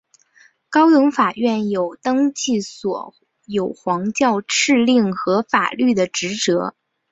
[0.69, 3.13] 高等法院有登记所
[3.45, 6.73] 有皇家敕令和法律的职责。